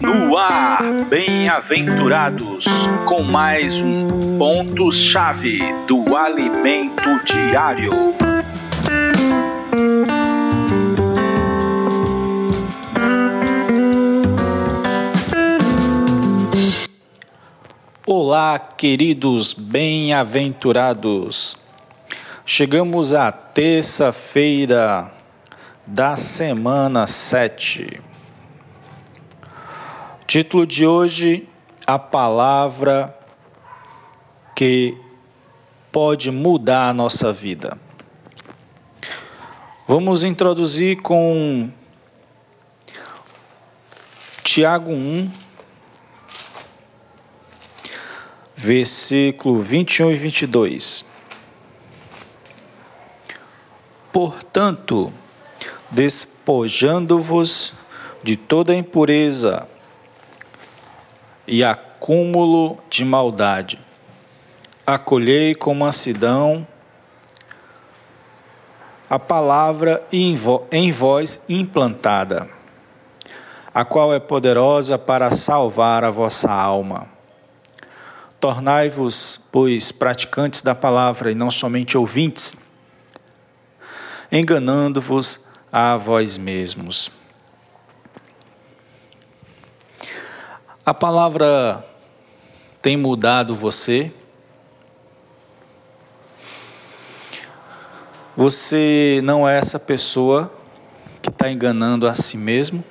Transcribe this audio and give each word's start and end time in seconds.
No 0.00 0.36
ar, 0.36 0.84
bem-aventurados, 1.08 2.64
com 3.06 3.24
mais 3.24 3.74
um 3.80 4.38
ponto-chave 4.38 5.58
do 5.88 6.16
alimento 6.16 7.24
diário. 7.24 7.90
Olá, 18.06 18.60
queridos 18.60 19.54
bem-aventurados. 19.54 21.56
Chegamos 22.46 23.12
à 23.12 23.32
terça-feira 23.32 25.10
da 25.86 26.16
semana 26.16 27.06
7. 27.06 28.00
Título 30.26 30.66
de 30.66 30.86
hoje: 30.86 31.48
A 31.86 31.98
palavra 31.98 33.16
que 34.54 34.98
pode 35.92 36.30
mudar 36.30 36.88
a 36.88 36.94
nossa 36.94 37.32
vida. 37.32 37.78
Vamos 39.86 40.24
introduzir 40.24 41.02
com 41.02 41.70
Tiago 44.42 44.90
1, 44.90 45.30
versículo 48.56 49.60
21 49.60 50.12
e 50.12 50.14
22. 50.14 51.04
Portanto, 54.10 55.12
despojando-vos 55.94 57.72
de 58.20 58.36
toda 58.36 58.74
impureza 58.74 59.68
e 61.46 61.62
acúmulo 61.62 62.78
de 62.90 63.04
maldade, 63.04 63.78
acolhei 64.84 65.54
com 65.54 65.72
mansidão 65.72 66.66
a 69.08 69.18
palavra 69.18 70.04
em 70.10 70.90
vós 70.90 71.44
implantada, 71.48 72.48
a 73.72 73.84
qual 73.84 74.12
é 74.12 74.18
poderosa 74.18 74.98
para 74.98 75.30
salvar 75.30 76.02
a 76.02 76.10
vossa 76.10 76.50
alma. 76.50 77.06
Tornai-vos, 78.40 79.40
pois, 79.52 79.92
praticantes 79.92 80.60
da 80.60 80.74
palavra 80.74 81.30
e 81.30 81.34
não 81.36 81.52
somente 81.52 81.96
ouvintes, 81.96 82.52
enganando-vos 84.32 85.44
a 85.76 85.96
vós 85.96 86.38
mesmos. 86.38 87.10
A 90.86 90.94
palavra 90.94 91.84
tem 92.80 92.96
mudado 92.96 93.56
você? 93.56 94.12
Você 98.36 99.20
não 99.24 99.48
é 99.48 99.58
essa 99.58 99.80
pessoa 99.80 100.52
que 101.20 101.28
está 101.28 101.50
enganando 101.50 102.06
a 102.06 102.14
si 102.14 102.36
mesmo? 102.36 102.84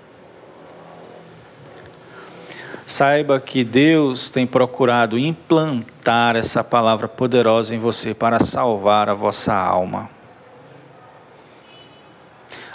Saiba 2.86 3.40
que 3.40 3.64
Deus 3.64 4.30
tem 4.30 4.46
procurado 4.46 5.18
implantar 5.18 6.36
essa 6.36 6.62
palavra 6.62 7.08
poderosa 7.08 7.74
em 7.74 7.80
você 7.80 8.14
para 8.14 8.44
salvar 8.44 9.08
a 9.08 9.14
vossa 9.14 9.54
alma. 9.54 10.10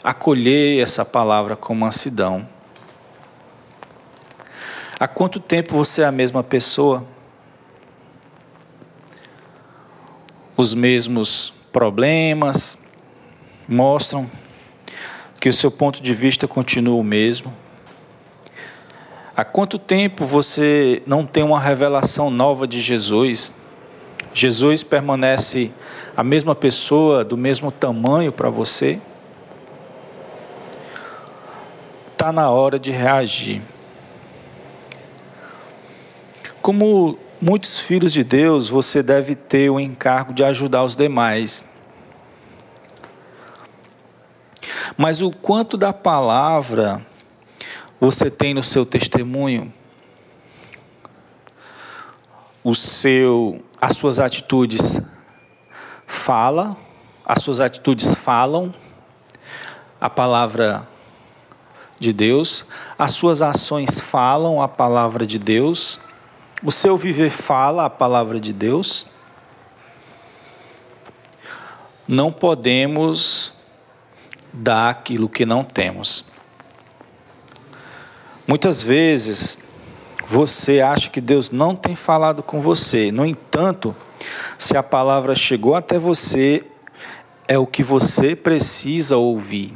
Acolhei 0.02 0.80
essa 0.80 1.04
palavra 1.04 1.56
com 1.56 1.74
mansidão. 1.74 2.46
Há 4.98 5.08
quanto 5.08 5.40
tempo 5.40 5.74
você 5.74 6.02
é 6.02 6.04
a 6.04 6.12
mesma 6.12 6.42
pessoa? 6.42 7.04
Os 10.56 10.74
mesmos 10.74 11.52
problemas 11.72 12.78
mostram 13.68 14.30
que 15.40 15.48
o 15.48 15.52
seu 15.52 15.70
ponto 15.70 16.02
de 16.02 16.14
vista 16.14 16.48
continua 16.48 16.96
o 16.96 17.04
mesmo. 17.04 17.54
Há 19.36 19.44
quanto 19.44 19.78
tempo 19.78 20.24
você 20.24 21.02
não 21.06 21.24
tem 21.24 21.44
uma 21.44 21.60
revelação 21.60 22.28
nova 22.30 22.66
de 22.66 22.80
Jesus? 22.80 23.54
Jesus 24.34 24.82
permanece 24.82 25.70
a 26.16 26.24
mesma 26.24 26.54
pessoa, 26.54 27.24
do 27.24 27.36
mesmo 27.36 27.70
tamanho 27.70 28.32
para 28.32 28.50
você? 28.50 29.00
Está 32.18 32.32
na 32.32 32.50
hora 32.50 32.80
de 32.80 32.90
reagir. 32.90 33.62
Como 36.60 37.16
muitos 37.40 37.78
filhos 37.78 38.12
de 38.12 38.24
Deus, 38.24 38.66
você 38.66 39.04
deve 39.04 39.36
ter 39.36 39.70
o 39.70 39.78
encargo 39.78 40.32
de 40.34 40.42
ajudar 40.42 40.82
os 40.82 40.96
demais. 40.96 41.72
Mas 44.96 45.22
o 45.22 45.30
quanto 45.30 45.76
da 45.76 45.92
palavra 45.92 47.06
você 48.00 48.28
tem 48.28 48.52
no 48.52 48.64
seu 48.64 48.84
testemunho, 48.84 49.72
o 52.64 52.74
seu, 52.74 53.64
as 53.80 53.96
suas 53.96 54.18
atitudes 54.18 55.00
fala, 56.04 56.76
as 57.24 57.44
suas 57.44 57.60
atitudes 57.60 58.12
falam 58.16 58.74
a 60.00 60.10
palavra 60.10 60.84
de 61.98 62.12
Deus, 62.12 62.64
as 62.98 63.12
suas 63.12 63.42
ações 63.42 64.00
falam 64.00 64.62
a 64.62 64.68
palavra 64.68 65.26
de 65.26 65.38
Deus, 65.38 66.00
o 66.62 66.70
seu 66.70 66.96
viver 66.96 67.30
fala 67.30 67.84
a 67.84 67.90
palavra 67.90 68.40
de 68.40 68.52
Deus. 68.52 69.06
Não 72.06 72.32
podemos 72.32 73.52
dar 74.52 74.90
aquilo 74.90 75.28
que 75.28 75.44
não 75.44 75.62
temos. 75.62 76.24
Muitas 78.46 78.82
vezes 78.82 79.58
você 80.26 80.80
acha 80.80 81.10
que 81.10 81.20
Deus 81.20 81.50
não 81.50 81.76
tem 81.76 81.94
falado 81.94 82.42
com 82.42 82.60
você. 82.60 83.12
No 83.12 83.26
entanto, 83.26 83.94
se 84.58 84.76
a 84.76 84.82
palavra 84.82 85.34
chegou 85.34 85.74
até 85.74 85.98
você, 85.98 86.64
é 87.46 87.58
o 87.58 87.66
que 87.66 87.82
você 87.82 88.34
precisa 88.34 89.16
ouvir. 89.16 89.74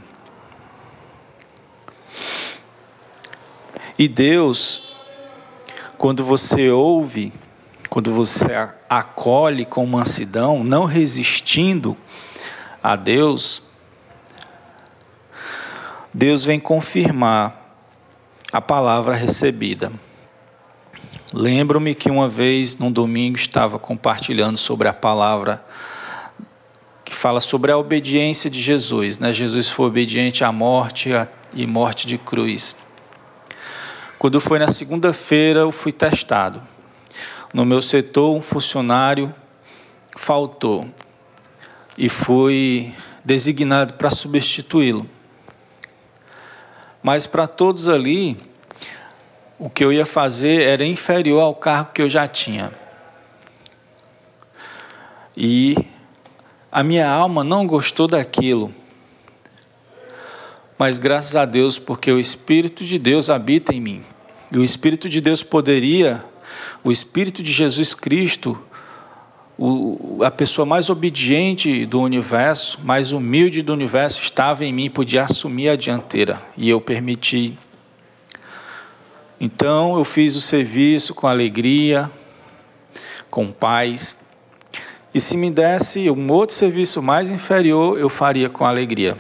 E 3.98 4.08
Deus, 4.08 4.82
quando 5.98 6.24
você 6.24 6.70
ouve, 6.70 7.32
quando 7.88 8.10
você 8.10 8.46
acolhe 8.88 9.64
com 9.64 9.84
mansidão, 9.86 10.64
não 10.64 10.84
resistindo 10.84 11.96
a 12.82 12.96
Deus, 12.96 13.62
Deus 16.12 16.44
vem 16.44 16.58
confirmar 16.58 17.76
a 18.52 18.60
palavra 18.60 19.14
recebida. 19.14 19.92
Lembro-me 21.32 21.94
que 21.94 22.10
uma 22.10 22.28
vez, 22.28 22.76
num 22.76 22.92
domingo, 22.92 23.36
estava 23.36 23.78
compartilhando 23.78 24.58
sobre 24.58 24.88
a 24.88 24.92
palavra 24.92 25.64
que 27.04 27.14
fala 27.14 27.40
sobre 27.40 27.72
a 27.72 27.78
obediência 27.78 28.50
de 28.50 28.60
Jesus. 28.60 29.18
Né? 29.18 29.32
Jesus 29.32 29.68
foi 29.68 29.86
obediente 29.86 30.44
à 30.44 30.52
morte 30.52 31.10
e 31.54 31.66
morte 31.66 32.06
de 32.06 32.18
cruz. 32.18 32.76
Quando 34.22 34.40
foi 34.40 34.60
na 34.60 34.68
segunda-feira, 34.68 35.58
eu 35.58 35.72
fui 35.72 35.90
testado. 35.90 36.62
No 37.52 37.64
meu 37.64 37.82
setor, 37.82 38.36
um 38.36 38.40
funcionário 38.40 39.34
faltou 40.14 40.88
e 41.98 42.08
fui 42.08 42.94
designado 43.24 43.94
para 43.94 44.12
substituí-lo. 44.12 45.10
Mas 47.02 47.26
para 47.26 47.48
todos 47.48 47.88
ali, 47.88 48.38
o 49.58 49.68
que 49.68 49.84
eu 49.84 49.92
ia 49.92 50.06
fazer 50.06 50.68
era 50.68 50.86
inferior 50.86 51.40
ao 51.40 51.52
cargo 51.56 51.90
que 51.92 52.00
eu 52.00 52.08
já 52.08 52.28
tinha. 52.28 52.70
E 55.36 55.76
a 56.70 56.84
minha 56.84 57.10
alma 57.10 57.42
não 57.42 57.66
gostou 57.66 58.06
daquilo. 58.06 58.72
Mas 60.78 60.98
graças 60.98 61.36
a 61.36 61.44
Deus, 61.44 61.78
porque 61.78 62.10
o 62.10 62.18
Espírito 62.18 62.84
de 62.84 62.98
Deus 62.98 63.30
habita 63.30 63.74
em 63.74 63.80
mim. 63.80 64.02
E 64.50 64.58
o 64.58 64.64
Espírito 64.64 65.08
de 65.08 65.20
Deus 65.20 65.42
poderia, 65.42 66.24
o 66.84 66.90
Espírito 66.90 67.42
de 67.42 67.52
Jesus 67.52 67.94
Cristo, 67.94 68.58
o, 69.58 70.18
a 70.24 70.30
pessoa 70.30 70.66
mais 70.66 70.90
obediente 70.90 71.86
do 71.86 72.00
universo, 72.00 72.80
mais 72.82 73.12
humilde 73.12 73.62
do 73.62 73.72
universo, 73.72 74.20
estava 74.20 74.64
em 74.64 74.72
mim, 74.72 74.90
podia 74.90 75.24
assumir 75.24 75.68
a 75.68 75.76
dianteira. 75.76 76.42
E 76.56 76.68
eu 76.68 76.80
permiti. 76.80 77.56
Então 79.40 79.96
eu 79.96 80.04
fiz 80.04 80.36
o 80.36 80.40
serviço 80.40 81.14
com 81.14 81.26
alegria, 81.26 82.10
com 83.30 83.50
paz. 83.50 84.24
E 85.14 85.20
se 85.20 85.36
me 85.36 85.50
desse 85.50 86.10
um 86.10 86.30
outro 86.30 86.54
serviço 86.54 87.02
mais 87.02 87.30
inferior, 87.30 87.98
eu 87.98 88.08
faria 88.08 88.48
com 88.48 88.64
alegria. 88.64 89.16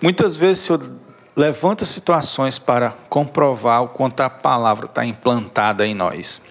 Muitas 0.00 0.36
vezes 0.36 0.62
o 0.62 0.66
Senhor 0.66 0.92
levanta 1.34 1.84
situações 1.84 2.58
para 2.58 2.90
comprovar 3.08 3.82
o 3.82 3.88
quanto 3.88 4.20
a 4.20 4.30
palavra 4.30 4.86
está 4.86 5.04
implantada 5.04 5.86
em 5.86 5.94
nós. 5.94 6.42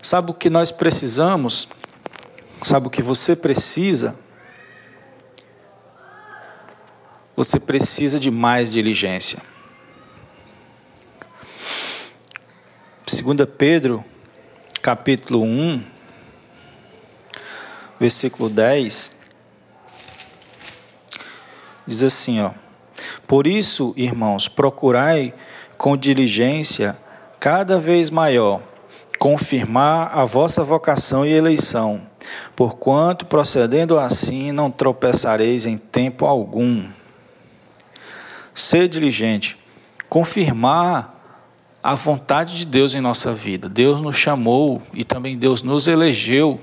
Sabe 0.00 0.30
o 0.30 0.34
que 0.34 0.48
nós 0.48 0.70
precisamos? 0.70 1.68
Sabe 2.62 2.86
o 2.86 2.90
que 2.90 3.02
você 3.02 3.34
precisa? 3.34 4.16
Você 7.36 7.58
precisa 7.58 8.18
de 8.18 8.30
mais 8.30 8.72
diligência. 8.72 9.40
2 13.06 13.48
Pedro, 13.56 14.04
capítulo 14.80 15.42
1, 15.42 15.82
versículo 17.98 18.48
10, 18.48 19.17
diz 21.88 22.02
assim, 22.04 22.40
ó: 22.40 22.50
Por 23.26 23.46
isso, 23.46 23.92
irmãos, 23.96 24.46
procurai 24.46 25.34
com 25.76 25.96
diligência 25.96 26.96
cada 27.40 27.80
vez 27.80 28.10
maior 28.10 28.62
confirmar 29.18 30.16
a 30.16 30.24
vossa 30.24 30.62
vocação 30.62 31.26
e 31.26 31.32
eleição, 31.32 32.00
porquanto 32.54 33.26
procedendo 33.26 33.98
assim 33.98 34.52
não 34.52 34.70
tropeçareis 34.70 35.66
em 35.66 35.76
tempo 35.76 36.24
algum. 36.24 36.84
Ser 38.54 38.88
diligente, 38.88 39.58
confirmar 40.08 41.16
a 41.82 41.94
vontade 41.94 42.58
de 42.58 42.66
Deus 42.66 42.94
em 42.94 43.00
nossa 43.00 43.32
vida. 43.32 43.68
Deus 43.68 44.00
nos 44.00 44.16
chamou 44.16 44.82
e 44.92 45.04
também 45.04 45.36
Deus 45.36 45.62
nos 45.62 45.88
elegeu. 45.88 46.60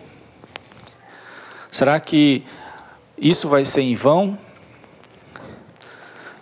Será 1.72 2.00
que 2.00 2.44
isso 3.18 3.48
vai 3.48 3.66
ser 3.66 3.82
em 3.82 3.96
vão? 3.96 4.38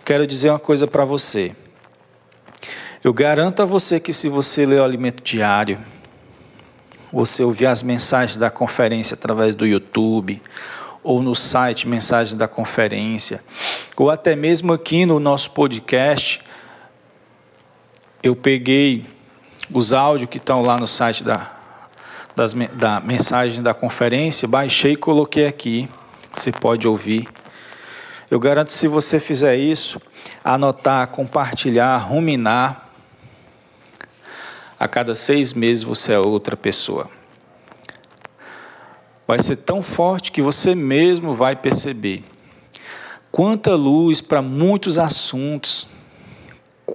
Quero 0.04 0.26
dizer 0.26 0.50
uma 0.50 0.58
coisa 0.58 0.86
para 0.86 1.02
você. 1.02 1.56
Eu 3.02 3.10
garanto 3.14 3.62
a 3.62 3.64
você 3.64 3.98
que 3.98 4.12
se 4.12 4.28
você 4.28 4.66
ler 4.66 4.80
o 4.80 4.84
alimento 4.84 5.22
diário, 5.22 5.78
você 7.10 7.42
ouvir 7.42 7.64
as 7.64 7.82
mensagens 7.82 8.36
da 8.36 8.50
conferência 8.50 9.14
através 9.14 9.54
do 9.54 9.66
YouTube, 9.66 10.42
ou 11.02 11.22
no 11.22 11.34
site 11.34 11.88
Mensagem 11.88 12.36
da 12.36 12.46
Conferência, 12.46 13.42
ou 13.96 14.10
até 14.10 14.36
mesmo 14.36 14.74
aqui 14.74 15.06
no 15.06 15.18
nosso 15.18 15.52
podcast, 15.52 16.42
eu 18.22 18.36
peguei 18.36 19.06
os 19.72 19.94
áudios 19.94 20.28
que 20.28 20.36
estão 20.36 20.60
lá 20.60 20.76
no 20.76 20.86
site 20.86 21.24
da, 21.24 21.50
das, 22.36 22.52
da 22.52 23.00
mensagem 23.00 23.62
da 23.62 23.72
conferência, 23.72 24.46
baixei 24.46 24.92
e 24.92 24.96
coloquei 24.96 25.46
aqui. 25.46 25.88
Você 26.34 26.52
pode 26.52 26.86
ouvir. 26.86 27.26
Eu 28.34 28.40
garanto 28.40 28.72
se 28.72 28.88
você 28.88 29.20
fizer 29.20 29.54
isso, 29.54 30.02
anotar, 30.42 31.06
compartilhar, 31.06 31.96
ruminar, 31.98 32.88
a 34.76 34.88
cada 34.88 35.14
seis 35.14 35.54
meses 35.54 35.84
você 35.84 36.14
é 36.14 36.18
outra 36.18 36.56
pessoa. 36.56 37.08
Vai 39.24 39.40
ser 39.40 39.58
tão 39.58 39.84
forte 39.84 40.32
que 40.32 40.42
você 40.42 40.74
mesmo 40.74 41.32
vai 41.32 41.54
perceber 41.54 42.24
quanta 43.30 43.76
luz 43.76 44.20
para 44.20 44.42
muitos 44.42 44.98
assuntos, 44.98 45.86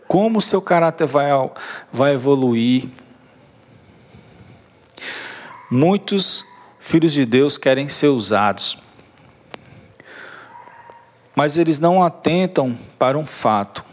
como 0.10 0.40
o 0.40 0.42
seu 0.42 0.62
caráter 0.62 1.08
vai, 1.08 1.30
vai 1.90 2.16
evoluir. 2.16 2.90
Muitos 5.72 6.44
filhos 6.82 7.14
de 7.14 7.24
Deus 7.24 7.58
querem 7.58 7.88
ser 7.88 8.10
usados, 8.10 8.78
mas 11.36 11.58
eles 11.58 11.80
não 11.80 12.04
atentam 12.04 12.78
para 12.98 13.18
um 13.18 13.26
fato. 13.26 13.84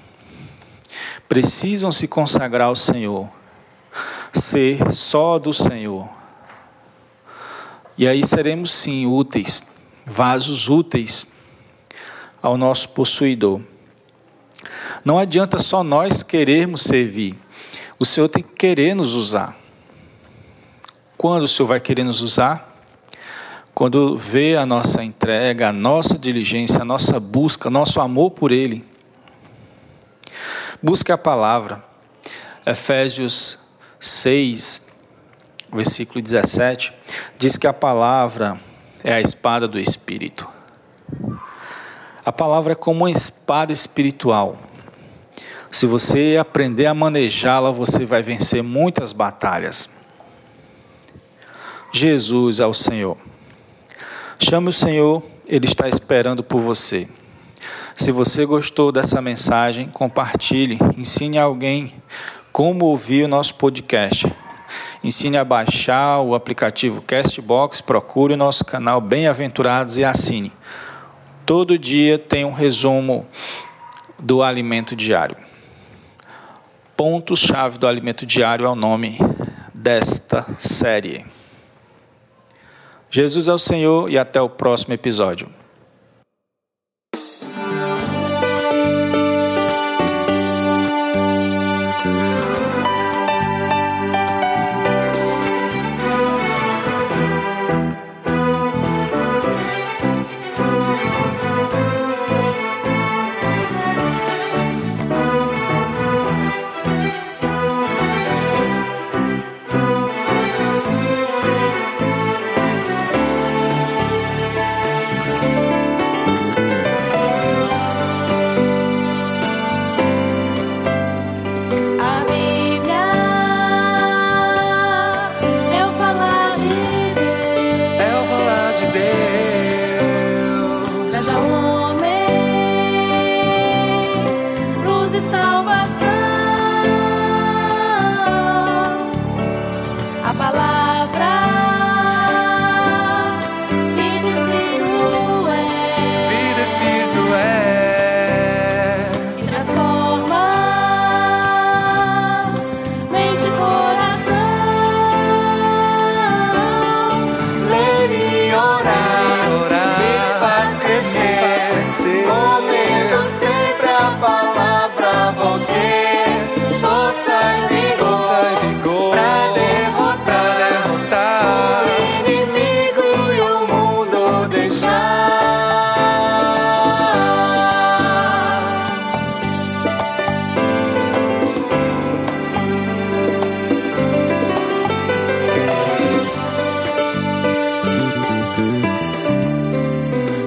Precisam 1.29 1.93
se 1.93 2.07
consagrar 2.07 2.69
ao 2.69 2.77
Senhor 2.77 3.29
ser 4.37 4.93
só 4.93 5.39
do 5.39 5.53
Senhor. 5.53 6.09
E 7.99 8.07
aí 8.07 8.25
seremos 8.25 8.71
sim 8.71 9.07
úteis, 9.07 9.63
vasos 10.05 10.69
úteis 10.69 11.27
ao 12.43 12.57
nosso 12.57 12.91
possuidor. 12.91 13.61
Não 15.05 15.19
adianta 15.19 15.59
só 15.59 15.83
nós 15.83 16.23
querermos 16.23 16.83
servir, 16.83 17.37
o 17.99 18.05
Senhor 18.05 18.29
tem 18.29 18.43
que 18.43 18.55
querer 18.55 18.95
nos 18.95 19.15
usar. 19.15 19.57
Quando 21.17 21.45
o 21.45 21.49
Senhor 21.49 21.67
vai 21.67 21.81
querer 21.81 22.05
nos 22.05 22.21
usar? 22.21 22.76
Quando 23.77 24.17
vê 24.17 24.57
a 24.57 24.65
nossa 24.65 25.05
entrega, 25.05 25.69
a 25.69 25.73
nossa 25.73 26.19
diligência, 26.19 26.81
a 26.81 26.85
nossa 26.85 27.21
busca, 27.21 27.69
nosso 27.69 28.01
amor 28.01 28.31
por 28.31 28.51
Ele. 28.51 28.83
Busque 30.83 31.13
a 31.13 31.19
palavra. 31.19 31.85
Efésios 32.65 33.59
6, 34.01 34.81
versículo 35.71 36.23
17, 36.23 36.91
diz 37.39 37.59
que 37.59 37.67
a 37.67 37.73
palavra 37.75 38.59
é 39.05 39.13
a 39.13 39.21
espada 39.21 39.69
do 39.69 39.79
Espírito. 39.79 40.49
A 42.25 42.33
palavra 42.33 42.73
é 42.73 42.75
como 42.75 43.01
uma 43.01 43.11
espada 43.11 43.75
espiritual. 43.75 44.57
Se 45.71 45.85
você 45.85 46.39
aprender 46.41 46.87
a 46.87 46.95
manejá-la, 46.95 47.71
você 47.71 48.07
vai 48.07 48.23
vencer 48.23 48.63
muitas 48.63 49.13
batalhas. 49.13 49.91
Jesus 51.93 52.63
ao 52.63 52.73
Senhor. 52.73 53.19
Chame 54.39 54.69
o 54.69 54.73
Senhor, 54.73 55.23
Ele 55.49 55.67
está 55.67 55.89
esperando 55.89 56.43
por 56.43 56.61
você. 56.61 57.09
Se 57.97 58.13
você 58.13 58.45
gostou 58.45 58.93
dessa 58.93 59.23
mensagem, 59.23 59.89
compartilhe, 59.89 60.79
ensine 60.97 61.39
alguém 61.39 61.95
como 62.53 62.85
ouvir 62.85 63.25
o 63.25 63.29
nosso 63.29 63.55
podcast. 63.55 64.31
Ensine 65.03 65.39
a 65.39 65.45
baixar 65.45 66.21
o 66.21 66.35
aplicativo 66.35 67.01
Castbox, 67.01 67.81
procure 67.81 68.35
o 68.35 68.37
nosso 68.37 68.65
canal 68.65 69.01
Bem-aventurados 69.01 69.97
e 69.97 70.05
assine. 70.05 70.53
Todo 71.47 71.79
dia 71.79 72.19
tem 72.19 72.45
um 72.45 72.53
resumo 72.53 73.27
do 74.19 74.43
alimento 74.43 74.95
diário. 74.95 75.37
Pontos-chave 76.97 77.79
do 77.79 77.87
alimento 77.87 78.27
diário 78.27 78.67
é 78.67 78.69
o 78.69 78.75
nome 78.75 79.19
desta 79.75 80.47
série. 80.59 81.25
Jesus 83.11 83.49
é 83.49 83.53
o 83.53 83.59
Senhor 83.59 84.11
e 84.11 84.19
até 84.19 84.41
o 84.41 84.49
próximo 84.49 84.95
episódio. 84.95 85.49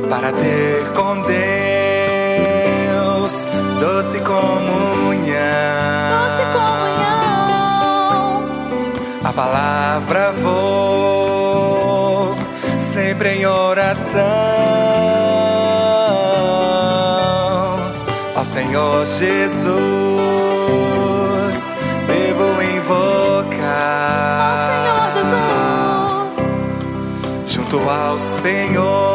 Para 0.09 0.31
ter 0.31 0.89
com 0.93 1.21
Deus 1.21 1.45
doce 3.79 4.19
comunhão. 4.19 5.19
Doce 6.25 6.41
comunhão. 6.51 6.89
A 9.23 9.33
palavra 9.33 10.33
vou 10.41 12.35
sempre 12.77 13.29
em 13.35 13.45
oração 13.45 14.19
ao 18.35 18.45
Senhor 18.45 19.05
Jesus 19.05 19.99
devo 22.07 22.61
invocar. 22.61 24.39
Ó 24.41 24.57
Senhor 24.65 25.11
Jesus. 25.11 26.49
Junto 27.45 27.77
ao 27.89 28.17
Senhor, 28.17 29.08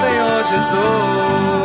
Senhor 0.00 0.42
Jesus. 0.44 1.59